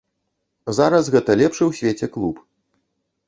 Зараз 0.77 1.11
гэта 1.15 1.31
лепшы 1.41 1.63
ў 1.65 1.71
свеце 1.81 2.09
клуб. 2.17 2.35